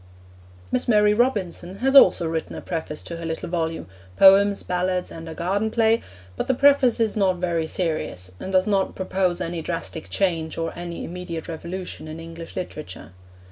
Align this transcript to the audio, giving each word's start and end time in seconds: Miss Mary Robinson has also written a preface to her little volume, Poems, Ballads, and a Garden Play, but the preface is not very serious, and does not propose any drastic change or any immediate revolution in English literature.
Miss 0.71 0.87
Mary 0.87 1.13
Robinson 1.13 1.75
has 1.77 1.95
also 1.95 2.27
written 2.27 2.55
a 2.55 2.61
preface 2.61 3.03
to 3.03 3.17
her 3.17 3.25
little 3.27 3.47
volume, 3.47 3.85
Poems, 4.17 4.63
Ballads, 4.63 5.11
and 5.11 5.29
a 5.29 5.35
Garden 5.35 5.69
Play, 5.69 6.01
but 6.35 6.47
the 6.47 6.55
preface 6.55 6.99
is 6.99 7.15
not 7.15 7.35
very 7.35 7.67
serious, 7.67 8.31
and 8.39 8.51
does 8.51 8.65
not 8.65 8.95
propose 8.95 9.39
any 9.39 9.61
drastic 9.61 10.09
change 10.09 10.57
or 10.57 10.73
any 10.75 11.03
immediate 11.03 11.47
revolution 11.47 12.07
in 12.07 12.19
English 12.19 12.55
literature. 12.55 13.11